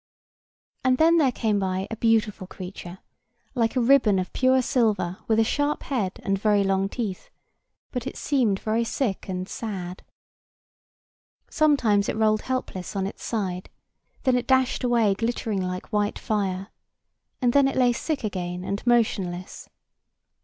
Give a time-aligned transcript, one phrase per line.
[0.83, 2.97] And then there came by a beautiful creature,
[3.53, 7.29] like a ribbon of pure silver with a sharp head and very long teeth;
[7.91, 10.01] but it seemed very sick and sad.
[11.51, 13.69] Sometimes it rolled helpless on its side;
[14.15, 16.69] and then it dashed away glittering like white fire;
[17.39, 19.69] and then it lay sick again and motionless.